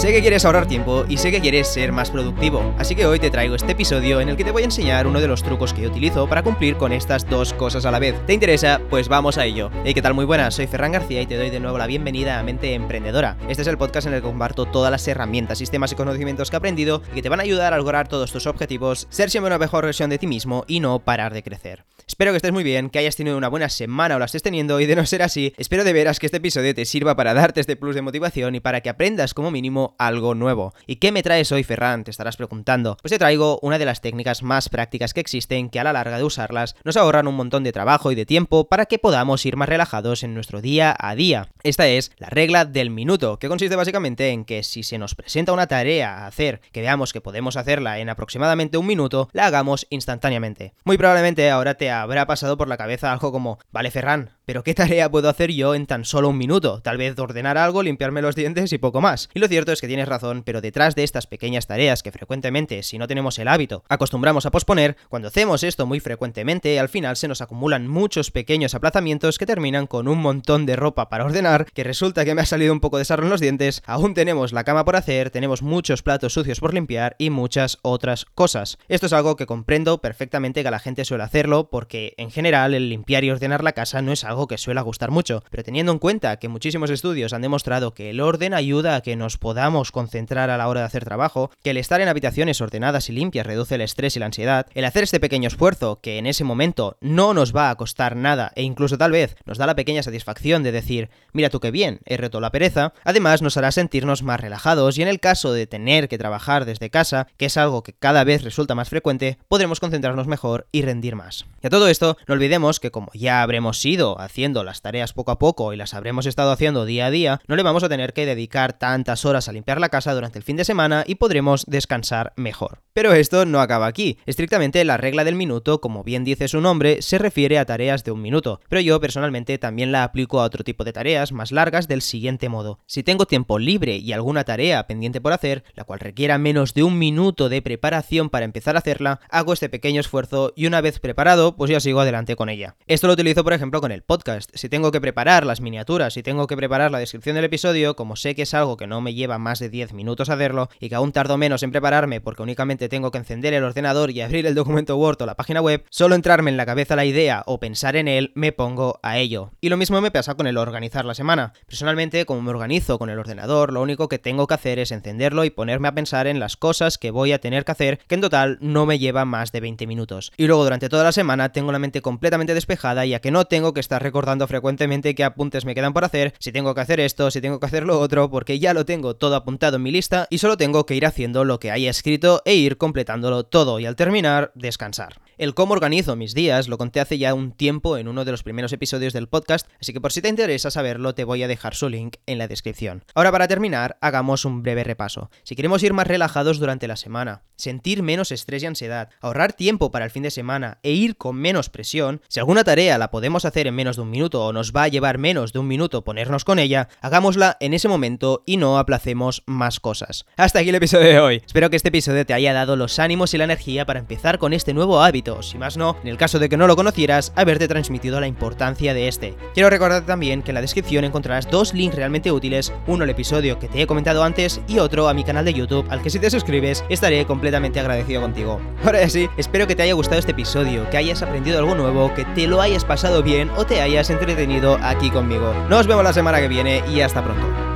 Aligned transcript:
Sé 0.00 0.14
que 0.14 0.22
quieres 0.22 0.46
ahorrar 0.46 0.66
tiempo 0.66 1.04
y 1.10 1.18
sé 1.18 1.30
que 1.30 1.42
quieres 1.42 1.68
ser 1.68 1.92
más 1.92 2.10
productivo, 2.10 2.74
así 2.78 2.94
que 2.94 3.04
hoy 3.04 3.18
te 3.18 3.28
traigo 3.28 3.54
este 3.54 3.72
episodio 3.72 4.22
en 4.22 4.30
el 4.30 4.36
que 4.38 4.44
te 4.44 4.50
voy 4.50 4.62
a 4.62 4.64
enseñar 4.64 5.06
uno 5.06 5.20
de 5.20 5.28
los 5.28 5.42
trucos 5.42 5.74
que 5.74 5.82
yo 5.82 5.90
utilizo 5.90 6.26
para 6.26 6.42
cumplir 6.42 6.78
con 6.78 6.94
estas 6.94 7.28
dos 7.28 7.52
cosas 7.52 7.84
a 7.84 7.90
la 7.90 7.98
vez. 7.98 8.14
¿Te 8.24 8.32
interesa? 8.32 8.80
Pues 8.88 9.08
vamos 9.08 9.36
a 9.36 9.44
ello. 9.44 9.70
Hey, 9.84 9.92
¿qué 9.92 10.00
tal? 10.00 10.14
Muy 10.14 10.24
buenas, 10.24 10.54
soy 10.54 10.66
Ferran 10.68 10.92
García 10.92 11.20
y 11.20 11.26
te 11.26 11.36
doy 11.36 11.50
de 11.50 11.60
nuevo 11.60 11.76
la 11.76 11.86
bienvenida 11.86 12.38
a 12.38 12.42
Mente 12.42 12.72
Emprendedora. 12.72 13.36
Este 13.46 13.60
es 13.60 13.68
el 13.68 13.76
podcast 13.76 14.06
en 14.06 14.14
el 14.14 14.22
que 14.22 14.26
comparto 14.26 14.64
todas 14.64 14.90
las 14.90 15.06
herramientas, 15.06 15.58
sistemas 15.58 15.92
y 15.92 15.96
conocimientos 15.96 16.48
que 16.48 16.56
he 16.56 16.60
aprendido 16.60 17.02
y 17.12 17.16
que 17.16 17.22
te 17.22 17.28
van 17.28 17.40
a 17.40 17.42
ayudar 17.42 17.74
a 17.74 17.76
lograr 17.76 18.08
todos 18.08 18.32
tus 18.32 18.46
objetivos, 18.46 19.06
ser 19.10 19.28
siempre 19.28 19.48
una 19.48 19.58
mejor 19.58 19.84
versión 19.84 20.08
de 20.08 20.16
ti 20.16 20.26
mismo 20.26 20.64
y 20.66 20.80
no 20.80 21.00
parar 21.00 21.34
de 21.34 21.42
crecer. 21.42 21.84
Espero 22.06 22.32
que 22.32 22.38
estés 22.38 22.52
muy 22.52 22.64
bien, 22.64 22.90
que 22.90 22.98
hayas 22.98 23.16
tenido 23.16 23.36
una 23.36 23.48
buena 23.48 23.68
semana 23.68 24.16
o 24.16 24.18
la 24.18 24.24
estés 24.24 24.42
teniendo 24.42 24.80
y 24.80 24.86
de 24.86 24.96
no 24.96 25.06
ser 25.06 25.22
así, 25.22 25.52
espero 25.58 25.84
de 25.84 25.92
veras 25.92 26.18
que 26.18 26.26
este 26.26 26.38
episodio 26.38 26.74
te 26.74 26.84
sirva 26.84 27.14
para 27.14 27.34
darte 27.34 27.60
este 27.60 27.76
plus 27.76 27.94
de 27.94 28.02
motivación 28.02 28.54
y 28.54 28.60
para 28.60 28.80
que 28.80 28.88
aprendas 28.88 29.32
como 29.32 29.50
mínimo 29.52 29.89
algo 29.98 30.34
nuevo. 30.34 30.74
¿Y 30.86 30.96
qué 30.96 31.12
me 31.12 31.22
traes 31.22 31.52
hoy, 31.52 31.64
Ferran? 31.64 32.04
Te 32.04 32.10
estarás 32.10 32.36
preguntando. 32.36 32.96
Pues 33.00 33.10
te 33.10 33.18
traigo 33.18 33.58
una 33.62 33.78
de 33.78 33.84
las 33.84 34.00
técnicas 34.00 34.42
más 34.42 34.68
prácticas 34.68 35.14
que 35.14 35.20
existen 35.20 35.70
que 35.70 35.80
a 35.80 35.84
la 35.84 35.92
larga 35.92 36.18
de 36.18 36.24
usarlas 36.24 36.76
nos 36.84 36.96
ahorran 36.96 37.28
un 37.28 37.36
montón 37.36 37.64
de 37.64 37.72
trabajo 37.72 38.12
y 38.12 38.14
de 38.14 38.26
tiempo 38.26 38.68
para 38.68 38.86
que 38.86 38.98
podamos 38.98 39.44
ir 39.46 39.56
más 39.56 39.68
relajados 39.68 40.22
en 40.22 40.34
nuestro 40.34 40.60
día 40.60 40.94
a 40.98 41.14
día. 41.14 41.48
Esta 41.62 41.88
es 41.88 42.12
la 42.18 42.28
regla 42.28 42.64
del 42.64 42.90
minuto, 42.90 43.38
que 43.38 43.48
consiste 43.48 43.76
básicamente 43.76 44.30
en 44.30 44.44
que 44.44 44.62
si 44.62 44.82
se 44.82 44.98
nos 44.98 45.14
presenta 45.14 45.52
una 45.52 45.66
tarea 45.66 46.18
a 46.18 46.26
hacer 46.26 46.60
que 46.72 46.80
veamos 46.80 47.12
que 47.12 47.20
podemos 47.20 47.56
hacerla 47.56 47.98
en 47.98 48.08
aproximadamente 48.08 48.78
un 48.78 48.86
minuto, 48.86 49.28
la 49.32 49.46
hagamos 49.46 49.86
instantáneamente. 49.90 50.74
Muy 50.84 50.96
probablemente 50.96 51.50
ahora 51.50 51.74
te 51.74 51.90
habrá 51.90 52.26
pasado 52.26 52.56
por 52.56 52.68
la 52.68 52.76
cabeza 52.76 53.12
algo 53.12 53.32
como, 53.32 53.58
vale 53.72 53.90
Ferran, 53.90 54.30
pero 54.50 54.64
¿qué 54.64 54.74
tarea 54.74 55.08
puedo 55.08 55.28
hacer 55.28 55.52
yo 55.52 55.76
en 55.76 55.86
tan 55.86 56.04
solo 56.04 56.28
un 56.28 56.36
minuto? 56.36 56.82
Tal 56.82 56.96
vez 56.96 57.16
ordenar 57.20 57.56
algo, 57.56 57.84
limpiarme 57.84 58.20
los 58.20 58.34
dientes 58.34 58.72
y 58.72 58.78
poco 58.78 59.00
más. 59.00 59.28
Y 59.32 59.38
lo 59.38 59.46
cierto 59.46 59.70
es 59.70 59.80
que 59.80 59.86
tienes 59.86 60.08
razón, 60.08 60.42
pero 60.44 60.60
detrás 60.60 60.96
de 60.96 61.04
estas 61.04 61.28
pequeñas 61.28 61.68
tareas 61.68 62.02
que 62.02 62.10
frecuentemente, 62.10 62.82
si 62.82 62.98
no 62.98 63.06
tenemos 63.06 63.38
el 63.38 63.46
hábito, 63.46 63.84
acostumbramos 63.88 64.46
a 64.46 64.50
posponer, 64.50 64.96
cuando 65.08 65.28
hacemos 65.28 65.62
esto 65.62 65.86
muy 65.86 66.00
frecuentemente, 66.00 66.80
al 66.80 66.88
final 66.88 67.16
se 67.16 67.28
nos 67.28 67.42
acumulan 67.42 67.86
muchos 67.86 68.32
pequeños 68.32 68.74
aplazamientos 68.74 69.38
que 69.38 69.46
terminan 69.46 69.86
con 69.86 70.08
un 70.08 70.18
montón 70.18 70.66
de 70.66 70.74
ropa 70.74 71.08
para 71.10 71.26
ordenar, 71.26 71.66
que 71.66 71.84
resulta 71.84 72.24
que 72.24 72.34
me 72.34 72.42
ha 72.42 72.46
salido 72.46 72.72
un 72.72 72.80
poco 72.80 72.98
de 72.98 73.04
sarro 73.04 73.22
en 73.22 73.30
los 73.30 73.40
dientes, 73.40 73.84
aún 73.86 74.14
tenemos 74.14 74.52
la 74.52 74.64
cama 74.64 74.84
por 74.84 74.96
hacer, 74.96 75.30
tenemos 75.30 75.62
muchos 75.62 76.02
platos 76.02 76.32
sucios 76.32 76.58
por 76.58 76.74
limpiar 76.74 77.14
y 77.18 77.30
muchas 77.30 77.78
otras 77.82 78.24
cosas. 78.24 78.78
Esto 78.88 79.06
es 79.06 79.12
algo 79.12 79.36
que 79.36 79.46
comprendo 79.46 80.00
perfectamente 80.00 80.64
que 80.64 80.72
la 80.72 80.80
gente 80.80 81.04
suele 81.04 81.22
hacerlo 81.22 81.70
porque 81.70 82.14
en 82.16 82.32
general 82.32 82.74
el 82.74 82.88
limpiar 82.88 83.22
y 83.22 83.30
ordenar 83.30 83.62
la 83.62 83.74
casa 83.74 84.02
no 84.02 84.10
es 84.10 84.24
algo 84.24 84.39
que 84.48 84.58
suele 84.58 84.80
gustar 84.80 85.10
mucho, 85.10 85.42
pero 85.50 85.62
teniendo 85.62 85.92
en 85.92 85.98
cuenta 85.98 86.38
que 86.38 86.48
muchísimos 86.48 86.90
estudios 86.90 87.32
han 87.32 87.42
demostrado 87.42 87.92
que 87.94 88.10
el 88.10 88.20
orden 88.20 88.54
ayuda 88.54 88.96
a 88.96 89.00
que 89.00 89.16
nos 89.16 89.38
podamos 89.38 89.92
concentrar 89.92 90.50
a 90.50 90.56
la 90.56 90.68
hora 90.68 90.80
de 90.80 90.86
hacer 90.86 91.04
trabajo, 91.04 91.50
que 91.62 91.70
el 91.70 91.76
estar 91.76 92.00
en 92.00 92.08
habitaciones 92.08 92.60
ordenadas 92.60 93.08
y 93.08 93.12
limpias 93.12 93.46
reduce 93.46 93.74
el 93.74 93.80
estrés 93.82 94.16
y 94.16 94.20
la 94.20 94.26
ansiedad, 94.26 94.66
el 94.74 94.84
hacer 94.84 95.04
este 95.04 95.20
pequeño 95.20 95.48
esfuerzo 95.48 96.00
que 96.02 96.18
en 96.18 96.26
ese 96.26 96.44
momento 96.44 96.96
no 97.00 97.34
nos 97.34 97.54
va 97.54 97.70
a 97.70 97.76
costar 97.76 98.16
nada 98.16 98.52
e 98.54 98.62
incluso 98.62 98.98
tal 98.98 99.12
vez 99.12 99.36
nos 99.44 99.58
da 99.58 99.66
la 99.66 99.76
pequeña 99.76 100.02
satisfacción 100.02 100.62
de 100.62 100.72
decir, 100.72 101.10
mira 101.32 101.50
tú 101.50 101.60
qué 101.60 101.70
bien, 101.70 102.00
he 102.04 102.16
reto 102.16 102.40
la 102.40 102.50
pereza, 102.50 102.92
además 103.04 103.42
nos 103.42 103.56
hará 103.56 103.72
sentirnos 103.72 104.22
más 104.22 104.40
relajados 104.40 104.98
y 104.98 105.02
en 105.02 105.08
el 105.08 105.20
caso 105.20 105.52
de 105.52 105.66
tener 105.66 106.08
que 106.08 106.18
trabajar 106.18 106.64
desde 106.64 106.90
casa, 106.90 107.26
que 107.36 107.46
es 107.46 107.56
algo 107.56 107.82
que 107.82 107.92
cada 107.92 108.24
vez 108.24 108.42
resulta 108.42 108.74
más 108.74 108.88
frecuente, 108.88 109.38
podremos 109.48 109.80
concentrarnos 109.80 110.26
mejor 110.26 110.66
y 110.72 110.82
rendir 110.82 111.16
más. 111.16 111.46
Y 111.62 111.66
a 111.66 111.70
todo 111.70 111.88
esto, 111.88 112.16
no 112.26 112.34
olvidemos 112.34 112.80
que 112.80 112.90
como 112.90 113.10
ya 113.14 113.42
habremos 113.42 113.84
ido 113.84 114.19
haciendo 114.24 114.64
las 114.64 114.82
tareas 114.82 115.12
poco 115.12 115.32
a 115.32 115.38
poco 115.38 115.72
y 115.72 115.76
las 115.76 115.94
habremos 115.94 116.26
estado 116.26 116.52
haciendo 116.52 116.84
día 116.84 117.06
a 117.06 117.10
día, 117.10 117.40
no 117.46 117.56
le 117.56 117.62
vamos 117.62 117.82
a 117.82 117.88
tener 117.88 118.12
que 118.12 118.26
dedicar 118.26 118.72
tantas 118.72 119.24
horas 119.24 119.48
a 119.48 119.52
limpiar 119.52 119.80
la 119.80 119.88
casa 119.88 120.14
durante 120.14 120.38
el 120.38 120.44
fin 120.44 120.56
de 120.56 120.64
semana 120.64 121.04
y 121.06 121.16
podremos 121.16 121.64
descansar 121.66 122.32
mejor. 122.36 122.82
Pero 122.92 123.12
esto 123.12 123.46
no 123.46 123.60
acaba 123.60 123.86
aquí. 123.86 124.18
Estrictamente 124.26 124.84
la 124.84 124.96
regla 124.96 125.22
del 125.22 125.36
minuto, 125.36 125.80
como 125.80 126.02
bien 126.02 126.24
dice 126.24 126.48
su 126.48 126.60
nombre, 126.60 127.02
se 127.02 127.18
refiere 127.18 127.56
a 127.58 127.64
tareas 127.64 128.02
de 128.02 128.10
un 128.10 128.20
minuto, 128.20 128.60
pero 128.68 128.80
yo 128.80 129.00
personalmente 129.00 129.58
también 129.58 129.92
la 129.92 130.02
aplico 130.02 130.40
a 130.40 130.44
otro 130.44 130.64
tipo 130.64 130.82
de 130.82 130.92
tareas 130.92 131.30
más 131.30 131.52
largas 131.52 131.86
del 131.86 132.02
siguiente 132.02 132.48
modo. 132.48 132.80
Si 132.86 133.04
tengo 133.04 133.26
tiempo 133.26 133.60
libre 133.60 133.96
y 133.96 134.12
alguna 134.12 134.42
tarea 134.42 134.88
pendiente 134.88 135.20
por 135.20 135.32
hacer, 135.32 135.62
la 135.74 135.84
cual 135.84 136.00
requiera 136.00 136.36
menos 136.38 136.74
de 136.74 136.82
un 136.82 136.98
minuto 136.98 137.48
de 137.48 137.62
preparación 137.62 138.28
para 138.28 138.44
empezar 138.44 138.74
a 138.74 138.80
hacerla, 138.80 139.20
hago 139.30 139.52
este 139.52 139.68
pequeño 139.68 140.00
esfuerzo 140.00 140.52
y 140.56 140.66
una 140.66 140.80
vez 140.80 140.98
preparado, 140.98 141.54
pues 141.54 141.70
ya 141.70 141.78
sigo 141.78 142.00
adelante 142.00 142.34
con 142.34 142.48
ella. 142.48 142.74
Esto 142.88 143.06
lo 143.06 143.12
utilizo 143.12 143.44
por 143.44 143.52
ejemplo 143.52 143.80
con 143.80 143.92
el 143.92 144.02
podcast. 144.02 144.50
Si 144.54 144.68
tengo 144.68 144.90
que 144.90 145.00
preparar 145.00 145.46
las 145.46 145.60
miniaturas, 145.60 146.14
si 146.14 146.24
tengo 146.24 146.48
que 146.48 146.56
preparar 146.56 146.90
la 146.90 146.98
descripción 146.98 147.36
del 147.36 147.44
episodio, 147.44 147.94
como 147.94 148.16
sé 148.16 148.34
que 148.34 148.42
es 148.42 148.52
algo 148.54 148.76
que 148.76 148.88
no 148.88 149.00
me 149.00 149.14
lleva 149.14 149.38
más 149.38 149.60
de 149.60 149.68
10 149.68 149.92
minutos 149.92 150.28
hacerlo 150.28 150.68
y 150.80 150.88
que 150.88 150.96
aún 150.96 151.12
tardo 151.12 151.36
menos 151.36 151.62
en 151.62 151.70
prepararme 151.70 152.20
porque 152.20 152.42
únicamente 152.42 152.79
tengo 152.88 153.10
que 153.10 153.18
encender 153.18 153.54
el 153.54 153.64
ordenador 153.64 154.10
y 154.10 154.20
abrir 154.20 154.46
el 154.46 154.54
documento 154.54 154.96
Word 154.96 155.22
o 155.22 155.26
la 155.26 155.36
página 155.36 155.60
web, 155.60 155.84
solo 155.90 156.14
entrarme 156.14 156.50
en 156.50 156.56
la 156.56 156.66
cabeza 156.66 156.96
la 156.96 157.04
idea 157.04 157.42
o 157.46 157.60
pensar 157.60 157.96
en 157.96 158.08
él, 158.08 158.32
me 158.34 158.52
pongo 158.52 158.98
a 159.02 159.18
ello. 159.18 159.50
Y 159.60 159.68
lo 159.68 159.76
mismo 159.76 160.00
me 160.00 160.10
pasa 160.10 160.34
con 160.34 160.46
el 160.46 160.56
organizar 160.56 161.04
la 161.04 161.14
semana. 161.14 161.52
Personalmente, 161.66 162.24
como 162.26 162.42
me 162.42 162.50
organizo 162.50 162.98
con 162.98 163.10
el 163.10 163.18
ordenador, 163.18 163.72
lo 163.72 163.82
único 163.82 164.08
que 164.08 164.18
tengo 164.18 164.46
que 164.46 164.54
hacer 164.54 164.78
es 164.78 164.92
encenderlo 164.92 165.44
y 165.44 165.50
ponerme 165.50 165.88
a 165.88 165.94
pensar 165.94 166.26
en 166.26 166.40
las 166.40 166.56
cosas 166.56 166.98
que 166.98 167.10
voy 167.10 167.32
a 167.32 167.40
tener 167.40 167.64
que 167.64 167.72
hacer, 167.72 167.98
que 168.06 168.14
en 168.14 168.20
total 168.20 168.58
no 168.60 168.86
me 168.86 168.98
lleva 168.98 169.24
más 169.24 169.52
de 169.52 169.60
20 169.60 169.86
minutos. 169.86 170.32
Y 170.36 170.46
luego 170.46 170.64
durante 170.64 170.88
toda 170.88 171.04
la 171.04 171.12
semana 171.12 171.52
tengo 171.52 171.72
la 171.72 171.78
mente 171.78 172.02
completamente 172.02 172.54
despejada 172.54 173.04
ya 173.04 173.20
que 173.20 173.30
no 173.30 173.44
tengo 173.44 173.74
que 173.74 173.80
estar 173.80 174.02
recordando 174.02 174.46
frecuentemente 174.46 175.14
qué 175.14 175.24
apuntes 175.24 175.64
me 175.64 175.74
quedan 175.74 175.92
por 175.92 176.04
hacer, 176.04 176.34
si 176.38 176.52
tengo 176.52 176.74
que 176.74 176.80
hacer 176.80 177.00
esto, 177.00 177.30
si 177.30 177.40
tengo 177.40 177.60
que 177.60 177.66
hacer 177.66 177.84
lo 177.84 178.00
otro, 178.00 178.30
porque 178.30 178.58
ya 178.58 178.74
lo 178.74 178.84
tengo 178.84 179.14
todo 179.16 179.36
apuntado 179.36 179.76
en 179.76 179.82
mi 179.82 179.90
lista 179.90 180.26
y 180.30 180.38
solo 180.38 180.56
tengo 180.56 180.86
que 180.86 180.94
ir 180.94 181.06
haciendo 181.06 181.44
lo 181.44 181.58
que 181.58 181.70
haya 181.70 181.90
escrito 181.90 182.42
e 182.44 182.54
ir 182.54 182.69
completándolo 182.78 183.44
todo 183.44 183.80
y 183.80 183.86
al 183.86 183.96
terminar, 183.96 184.52
descansar. 184.54 185.20
El 185.40 185.54
cómo 185.54 185.72
organizo 185.72 186.16
mis 186.16 186.34
días 186.34 186.68
lo 186.68 186.76
conté 186.76 187.00
hace 187.00 187.16
ya 187.16 187.32
un 187.32 187.52
tiempo 187.52 187.96
en 187.96 188.08
uno 188.08 188.26
de 188.26 188.30
los 188.30 188.42
primeros 188.42 188.74
episodios 188.74 189.14
del 189.14 189.26
podcast, 189.26 189.66
así 189.80 189.94
que 189.94 190.00
por 190.02 190.12
si 190.12 190.20
te 190.20 190.28
interesa 190.28 190.70
saberlo 190.70 191.14
te 191.14 191.24
voy 191.24 191.42
a 191.42 191.48
dejar 191.48 191.74
su 191.74 191.88
link 191.88 192.16
en 192.26 192.36
la 192.36 192.46
descripción. 192.46 193.04
Ahora 193.14 193.32
para 193.32 193.48
terminar, 193.48 193.96
hagamos 194.02 194.44
un 194.44 194.62
breve 194.62 194.84
repaso. 194.84 195.30
Si 195.42 195.56
queremos 195.56 195.82
ir 195.82 195.94
más 195.94 196.06
relajados 196.06 196.58
durante 196.58 196.86
la 196.86 196.96
semana, 196.96 197.44
sentir 197.56 198.02
menos 198.02 198.32
estrés 198.32 198.62
y 198.62 198.66
ansiedad, 198.66 199.08
ahorrar 199.22 199.54
tiempo 199.54 199.90
para 199.90 200.04
el 200.04 200.10
fin 200.10 200.24
de 200.24 200.30
semana 200.30 200.78
e 200.82 200.92
ir 200.92 201.16
con 201.16 201.36
menos 201.36 201.70
presión, 201.70 202.20
si 202.28 202.38
alguna 202.38 202.62
tarea 202.62 202.98
la 202.98 203.10
podemos 203.10 203.46
hacer 203.46 203.66
en 203.66 203.74
menos 203.74 203.96
de 203.96 204.02
un 204.02 204.10
minuto 204.10 204.44
o 204.44 204.52
nos 204.52 204.72
va 204.76 204.82
a 204.82 204.88
llevar 204.88 205.16
menos 205.16 205.54
de 205.54 205.58
un 205.58 205.68
minuto 205.68 206.04
ponernos 206.04 206.44
con 206.44 206.58
ella, 206.58 206.88
hagámosla 207.00 207.56
en 207.60 207.72
ese 207.72 207.88
momento 207.88 208.42
y 208.44 208.58
no 208.58 208.78
aplacemos 208.78 209.42
más 209.46 209.80
cosas. 209.80 210.26
Hasta 210.36 210.58
aquí 210.58 210.68
el 210.68 210.74
episodio 210.74 211.08
de 211.08 211.18
hoy. 211.18 211.42
Espero 211.46 211.70
que 211.70 211.76
este 211.76 211.88
episodio 211.88 212.26
te 212.26 212.34
haya 212.34 212.52
dado 212.52 212.76
los 212.76 212.98
ánimos 212.98 213.32
y 213.32 213.38
la 213.38 213.44
energía 213.44 213.86
para 213.86 214.00
empezar 214.00 214.38
con 214.38 214.52
este 214.52 214.74
nuevo 214.74 215.00
hábito 215.00 215.29
si 215.42 215.58
más 215.58 215.76
no, 215.76 215.96
en 216.02 216.08
el 216.08 216.16
caso 216.16 216.38
de 216.38 216.48
que 216.48 216.56
no 216.56 216.66
lo 216.66 216.76
conocieras, 216.76 217.32
haberte 217.36 217.68
transmitido 217.68 218.20
la 218.20 218.26
importancia 218.26 218.94
de 218.94 219.08
este. 219.08 219.36
Quiero 219.54 219.70
recordarte 219.70 220.06
también 220.06 220.42
que 220.42 220.50
en 220.50 220.56
la 220.56 220.60
descripción 220.60 221.04
encontrarás 221.04 221.50
dos 221.50 221.74
links 221.74 221.96
realmente 221.96 222.32
útiles, 222.32 222.72
uno 222.86 223.04
al 223.04 223.10
episodio 223.10 223.58
que 223.58 223.68
te 223.68 223.82
he 223.82 223.86
comentado 223.86 224.22
antes 224.22 224.60
y 224.68 224.78
otro 224.78 225.08
a 225.08 225.14
mi 225.14 225.24
canal 225.24 225.44
de 225.44 225.54
YouTube, 225.54 225.86
al 225.90 226.02
que 226.02 226.10
si 226.10 226.18
te 226.18 226.30
suscribes 226.30 226.84
estaré 226.88 227.24
completamente 227.26 227.80
agradecido 227.80 228.20
contigo. 228.20 228.60
Ahora 228.84 229.08
sí, 229.08 229.28
espero 229.36 229.66
que 229.66 229.76
te 229.76 229.82
haya 229.82 229.94
gustado 229.94 230.18
este 230.18 230.32
episodio, 230.32 230.88
que 230.90 230.96
hayas 230.96 231.22
aprendido 231.22 231.58
algo 231.58 231.74
nuevo, 231.74 232.12
que 232.14 232.24
te 232.24 232.46
lo 232.46 232.60
hayas 232.60 232.84
pasado 232.84 233.22
bien 233.22 233.50
o 233.56 233.64
te 233.64 233.80
hayas 233.80 234.10
entretenido 234.10 234.78
aquí 234.82 235.10
conmigo. 235.10 235.54
Nos 235.68 235.86
vemos 235.86 236.04
la 236.04 236.12
semana 236.12 236.40
que 236.40 236.48
viene 236.48 236.82
y 236.88 237.00
hasta 237.00 237.22
pronto. 237.22 237.69